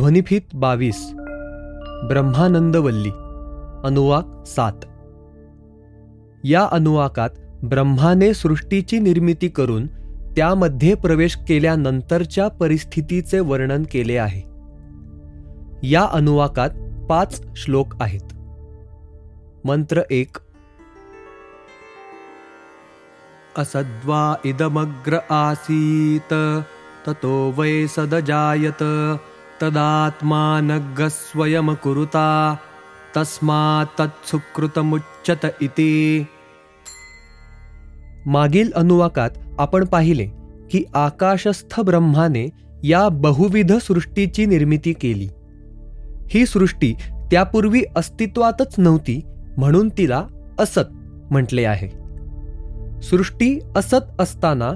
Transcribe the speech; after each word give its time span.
ध्वनिफित 0.00 0.40
बावीस. 0.54 1.12
ब्रह्मानंदवल्ली. 2.08 3.10
अनुवाक 3.84 4.44
सात. 4.46 4.84
या 6.44 6.68
अनुवाकात 6.72 7.30
ब्रह्माने 7.64 8.34
सृष्टीची 8.34 8.98
निर्मिती 8.98 9.48
करून 9.48 9.86
त्यामध्ये 10.36 10.94
प्रवेश 10.94 11.36
केल्यानंतरच्या 11.48 12.48
परिस्थितीचे 12.48 13.40
वर्णन 13.40 13.82
केले 13.82 14.16
आहे. 14.16 14.40
या 15.88 16.08
अनुवाकात 16.12 16.70
पाच 17.10 17.42
श्लोक 17.56 17.94
आहेत. 18.00 18.34
मंत्र 19.66 20.02
एक. 20.10 20.36
असद्वा 23.58 24.34
इदमग्र 24.44 25.18
आसीत 25.30 26.34
ततो 27.08 27.54
वै 27.56 27.86
सदजायत 27.86 28.82
तदात्मानग् 29.62 31.08
स्वयं 31.08 31.74
कुरुता 31.74 32.56
तस्मात् 33.16 34.00
तत्सुकृतमुच्यत 34.00 35.46
इति। 35.60 36.24
मागील 38.26 38.72
अनुवाकात 38.72 39.30
आपण 39.58 39.84
पाहिले 39.84 40.26
की 40.70 40.84
आकाशस्थ 40.94 41.80
ब्रह्माने 41.80 42.48
या 42.84 43.08
बहुविध 43.08 43.72
सृष्टीची 43.72 44.46
निर्मिती 44.46 44.92
केली. 44.92 45.28
ही 46.30 46.46
सृष्टी 46.46 46.94
त्यापूर्वी 47.30 47.82
अस्तित्वातच 47.96 48.74
नव्हती 48.78 49.20
म्हणून 49.58 49.88
तिला 49.88 50.24
असत 50.58 50.92
म्हटले 51.30 51.64
आहे. 51.64 51.88
सृष्टी 53.02 53.58
असत 53.76 54.20
असताना 54.20 54.72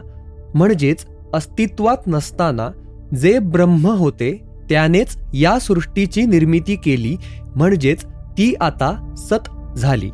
म्हणजेच 0.55 1.06
अस्तित्वात 1.34 1.97
नसताना 2.06 2.70
जे 3.20 3.39
ब्रह्म 3.39 3.87
होते 3.87 4.50
त्यानेच 4.70 5.19
या 5.34 5.59
सृष्टीची 5.59 6.23
निर्मिती 6.23 6.77
केली 6.77 7.16
म्हणजेच 7.56 8.05
ती 8.06 8.55
आता 8.61 9.14
सत 9.17 9.77
झाली. 9.77 10.11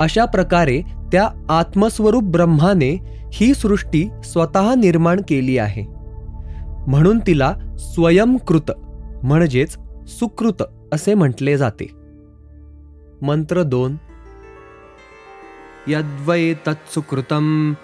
अशा 0.00 0.24
प्रकारे 0.24 0.82
त्या 1.12 1.28
आत्मस्वरूप 1.48 2.22
ब्रह्माने 2.22 3.20
ही 3.32 3.54
सृष्टी 3.54 4.08
स्वतः 4.24 4.74
निर्माण 4.74 5.20
केली 5.28 5.58
आहे. 5.58 5.84
म्हणून 6.86 7.18
तिला 7.18 7.54
स्वयंकृत 7.78 8.72
म्हणजेच 9.22 9.76
सुकृत 10.06 10.62
असे 10.92 11.14
म्हटले 11.14 11.56
जाते. 11.56 11.90
मंत्र 13.22 13.62
दोन. 13.62 13.96
यद्वै 15.88 16.54
तत्सुकृतम 16.66 17.74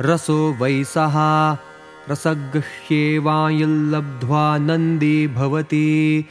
रसो 0.00 0.54
वैसहा 0.60 1.54
रसगह्येवायुल्लब्ध्वा 2.10 4.56
नंदी 4.60 5.26
भवति। 5.26 6.24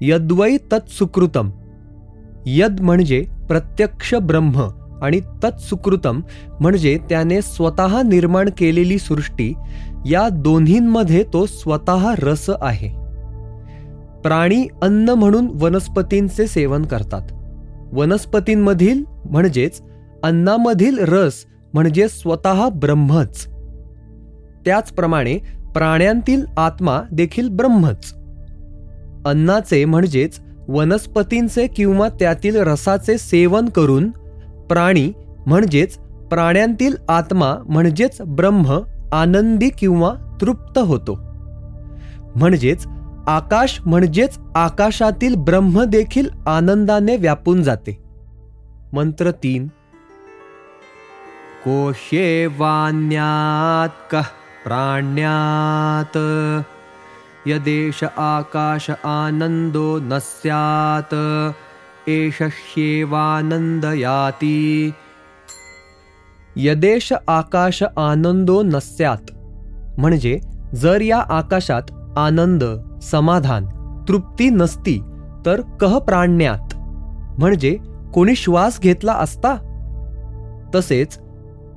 यद्वै 0.00 0.56
तत्सुकृतम 0.72 1.50
यद 2.46 2.80
म्हणजे 2.80 3.26
प्रत्यक्ष 3.48 4.14
ब्रह्म 4.14 4.68
आणि 5.02 5.20
तत्सुकृतम 5.44 6.20
म्हणजे 6.60 6.98
त्याने 7.08 7.42
स्वतः 7.42 8.02
निर्माण 8.02 8.48
केलेली 8.58 8.98
सृष्टी 8.98 9.54
या 10.06 10.28
दोन्हींमध्ये 10.28 11.24
तो 11.32 11.46
स्वतः 11.46 12.14
रस 12.18 12.50
आहे. 12.60 12.88
प्राणी 14.22 14.66
अन्न 14.82 15.10
म्हणून 15.10 15.50
वनस्पतींचे 15.54 16.46
सेवन 16.46 16.84
करतात. 16.84 17.22
वनस्पतींमधील 17.92 19.04
म्हणजेच 19.24 19.82
अन्नामधील 20.22 20.98
रस 20.98 21.46
म्हणजे 21.74 22.08
स्वतः 22.08 22.68
ब्रह्मच. 22.68 23.46
त्याचप्रमाणे 24.64 25.38
प्राण्यांतील 25.74 26.44
आत्मा 26.56 27.02
देखील 27.12 27.48
ब्रह्मच. 27.48 28.14
अन्नाचे 29.26 29.84
म्हणजेच 29.84 30.40
वनस्पतींचे 30.68 31.66
किंवा 31.66 32.08
त्यातील 32.08 32.56
रसाचे 32.56 33.18
सेवन 33.18 33.68
करून 33.68 34.10
प्राणी 34.70 35.12
म्हणजेच 35.46 35.98
प्राण्यांतील 36.30 36.94
आत्मा 37.08 37.54
म्हणजेच 37.68 38.22
ब्रह्म 38.22 38.80
आनंदी 39.12 39.68
किंवा 39.68 40.38
तृप्त 40.40 40.78
होतो. 40.78 41.18
म्हणजेच 42.36 42.86
आकाश 43.26 43.80
म्हणजेच 43.86 44.38
आकाशातील 44.54 45.34
ब्रह्म 45.34 45.84
देखील 45.84 46.28
आनंदाने 46.46 47.16
व्यापून 47.16 47.62
जाते. 47.62 47.98
मंत्र 48.92 49.30
तीन. 49.30 49.66
कोह्येवान्यात् 51.68 54.10
कः 54.10 54.22
प्राण्यात्? 54.64 56.16
यदेश 57.48 58.04
आकाश 58.04 58.90
आनंदो 58.90 59.98
न 59.98 60.18
स्यात् 60.18 61.14
एष 62.08 62.42
ह्येवानंदयाती 62.42 64.92
यदेश 66.56 67.12
आकाश 67.28 67.82
आनंदो 67.82 68.62
नस्यात 68.62 69.30
म्हणजे 69.98 70.40
जर 70.74 71.00
या 71.00 71.24
आकाशात 71.28 71.82
आनंद 72.16 72.64
समाधान 73.02 73.66
तृप्ती 74.08 74.50
नसती 74.50 75.00
तर 75.46 75.60
कह 75.80 75.98
प्राण्यात? 75.98 76.74
म्हणजे 77.38 77.78
कोणी 78.14 78.34
श्वास 78.34 78.80
घेतला 78.80 79.12
असता? 79.12 79.56
तसेच 80.74 81.18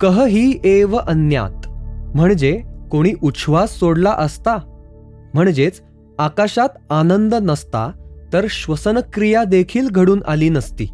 कह 0.02 0.26
ही 0.26 0.60
एव 0.64 0.98
अन्यात. 1.08 1.68
म्हणजे 2.16 2.62
कोणी 2.92 3.14
उच्छ्वास 3.24 3.80
सोडला 3.80 4.12
असता? 4.12 4.58
म्हणजेच 5.34 5.82
आकाशात 6.20 6.70
आनंद 6.90 7.36
नसता 7.36 7.92
तर 8.34 8.46
श्वसनक्रिया 8.50 9.44
देखील 9.44 9.90
घडून 9.90 10.22
आली 10.28 10.50
नसती. 10.50 10.88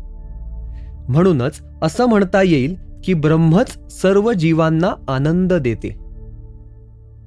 म्हणूनच 1.10 1.62
असं 1.82 2.06
म्हणता 2.06 2.42
येईल 2.42 2.76
की 3.04 3.14
ब्रह्मच 3.14 3.94
सर्व 3.94 4.34
जीवांना 4.34 5.14
आनंद 5.14 5.54
देते. 5.54 5.98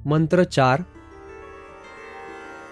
मंत्र 0.06 0.42
चार. 0.42 0.80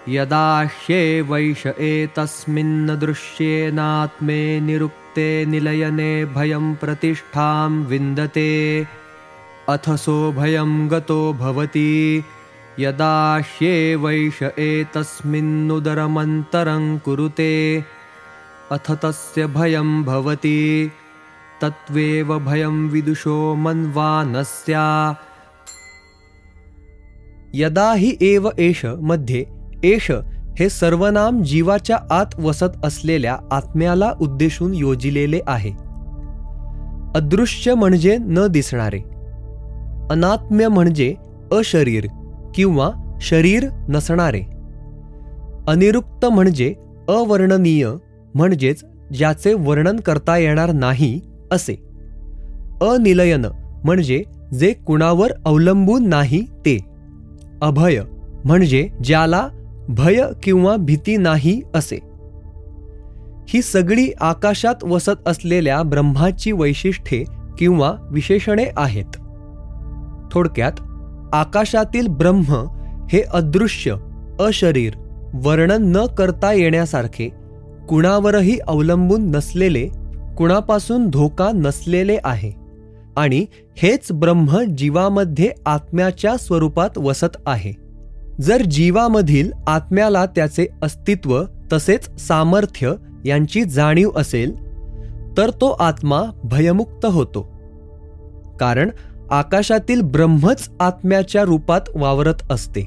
यदा 0.07 0.67
ह्येवैष 0.67 1.67
एतस्मिन्न 1.79 2.95
दृश्येनात्मे 2.95 4.59
निरुक्ते 4.59 5.45
निलयने 5.45 6.25
भयं 6.25 6.73
प्रतिष्ठां 6.73 7.71
विन्दते 7.71 8.83
अथसो 9.69 10.31
भयं 10.31 10.91
गतो 10.91 11.33
भवति। 11.33 12.23
यदा 12.79 13.37
ह्येवैष 13.37 14.43
एतस्मिन्नुदरमन्तरं 14.59 16.97
कुरुते 16.97 17.83
अथ 18.71 18.91
तस्य 18.91 19.47
भयं 19.47 20.03
भवति। 20.03 20.91
तत्त्वेव 21.61 22.39
भयं 22.39 22.89
विदुषो 22.89 23.55
मन्वानस्या। 23.55 25.15
यदा 27.53 27.93
हि 27.93 28.17
एव 28.21 28.49
एषमध्ये 28.59 29.45
एष 29.83 30.11
हे 30.59 30.69
सर्वनाम 30.69 31.43
जीवाच्या 31.43 31.97
आत 32.11 32.25
वसत 32.39 32.71
असलेल्या 32.83 33.37
आत्म्याला 33.51 34.13
उद्देशून 34.21 34.73
योजिलेले 34.73 35.39
आहे। 35.47 35.71
अदृश्य 37.15 37.73
म्हणजे 37.73 38.17
न 38.17 38.47
दिसणारे। 38.47 39.18
अनात्म्य 40.09 40.67
म्हणजे 40.67 41.15
अशरीर 41.51 42.07
किंवा 42.55 43.17
शरीर 43.21 43.67
नसणारे. 43.89 44.41
अनिरुक्त 45.67 46.25
म्हणजे 46.25 46.73
अवर्णनीय 47.09 47.89
म्हणजेच 48.35 48.83
ज्याचे 49.17 49.53
वर्णन 49.53 49.99
करता 49.99 50.37
येणार 50.37 50.71
नाही 50.71 51.21
असे. 51.51 51.73
अनिलयन 52.81 53.45
म्हणजे 53.83 54.23
जे 54.59 54.73
कुणावर 54.73 55.31
अवलंबून 55.45 56.09
नाही 56.09 56.41
ते. 56.41 56.77
अभय 57.61 57.99
म्हणजे 58.45 58.89
ज्याला 59.03 59.47
भय 59.89 60.21
किंवा 60.43 60.75
भीती 60.75 61.17
नाही 61.17 61.61
असे. 61.75 61.99
ही 63.49 63.61
सगळी 63.61 64.11
आकाशात 64.19 64.83
वसत 64.83 65.27
असलेल्या 65.27 65.81
ब्रह्माची 65.81 66.51
वैशिष्ट्ये 66.51 67.23
किंवा 67.57 67.93
विशेषणे 68.11 68.65
आहेत. 68.77 69.18
थोडक्यात 70.31 70.71
आकाशातील 71.33 72.07
ब्रह्म 72.07 72.53
हे 73.09 73.21
अदृश्य 73.21 73.95
अशरीर 74.39 74.93
वर्णन 75.33 75.95
न 75.95 76.05
करता 76.05 76.53
येण्यासारखे 76.53 77.29
कुणावरही 77.89 78.59
अवलंबून 78.67 79.31
नसलेले 79.31 79.89
कुणापासून 80.37 81.09
धोका 81.09 81.51
नसलेले 81.53 82.17
आहे. 82.23 82.51
आणि 83.17 83.45
हेच 83.77 84.11
ब्रह्म 84.11 84.59
जीवामध्ये 84.77 85.51
आत्म्याच्या 85.65 86.37
स्वरूपात 86.37 86.97
वसत 86.97 87.37
आहे. 87.45 87.71
जर 88.41 88.61
जीवामधील 88.61 89.51
आत्म्याला 89.67 90.25
त्याचे 90.25 90.67
अस्तित्व 90.83 91.43
तसेच 91.73 92.27
सामर्थ्य 92.27 92.93
यांची 93.25 93.63
जाणीव 93.63 94.11
असेल 94.15 94.55
तर 95.37 95.49
तो 95.49 95.69
आत्मा 95.69 96.21
भयमुक्त 96.43 97.05
होतो. 97.05 97.41
कारण 98.59 98.89
आकाशातील 99.31 100.01
ब्रह्मच 100.01 100.69
आत्म्याच्या 100.79 101.43
रूपात 101.43 101.81
वावरत 101.95 102.51
असते. 102.51 102.81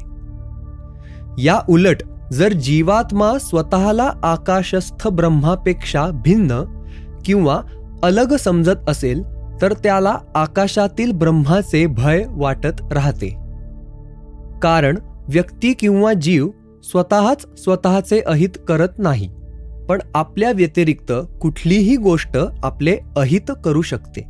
या 1.39 1.61
उलट 1.69 2.03
जर 2.33 2.53
जीवात्मा 2.53 3.39
स्वतःला 3.39 4.11
आकाशस्थ 4.23 5.09
ब्रह्मापेक्षा 5.09 6.07
भिन्न 6.07 6.65
किंवा 7.25 7.61
अलग 8.03 8.37
समजत 8.37 8.89
असेल 8.89 9.23
तर 9.63 9.73
त्याला 9.73 10.19
आकाशातील 10.35 11.13
ब्रह्माचे 11.13 11.87
भय 11.87 12.25
वाटत 12.29 12.93
राहते. 12.93 13.29
कारण 14.63 14.99
व्यक्ती 15.29 15.73
किंवा 15.73 16.13
जीव 16.13 16.49
स्वतःच 16.83 17.63
स्वतःचे 17.63 18.21
अहित 18.21 18.59
करत 18.69 18.89
नाही 18.99 19.31
पण 19.89 19.99
आपल्या 20.15 20.53
व्यतिरिक्त 20.53 21.13
कुठलीही 21.41 21.97
गोष्ट 21.97 22.39
आपले 22.63 22.97
अहित 23.17 23.51
करू 23.65 23.83
शकते. 23.83 24.21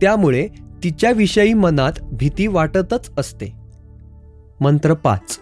त्यामुळे 0.00 0.48
तिच्याविषयी 0.84 1.54
मनात 1.54 1.92
भीती 2.02 2.46
वाटतच 2.46 3.10
असते. 3.18 3.52
मंत्र 4.60 4.94
पाच. 4.94 5.38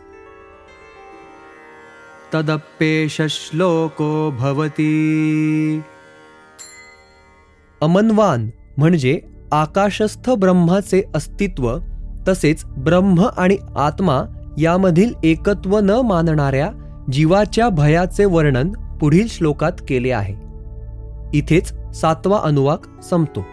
तदप्येष 2.34 3.20
श्लोको 3.28 4.30
भवती. 4.30 5.82
अमनवान 7.80 8.50
म्हणजे 8.76 9.20
आकाशस्थ 9.52 10.30
ब्रह्माचे 10.30 11.02
अस्तित्व 11.14 11.78
तसेच 12.28 12.64
ब्रह्म 12.64 13.28
आणि 13.36 13.56
आत्मा 13.76 14.22
यामधील 14.58 15.14
एकत्व 15.24 15.78
न 15.78 15.90
मानणाऱ्या 15.90 16.70
जीवाच्या 17.12 17.68
भयाचे 17.68 18.24
वर्णन 18.24 18.72
पुढील 19.00 19.28
श्लोकात 19.28 19.72
केले 19.88 20.10
आहे. 20.10 20.34
इथेच 21.38 21.96
सातवा 21.96 22.40
अनुवाक 22.44 23.02
संपतो. 23.02 23.44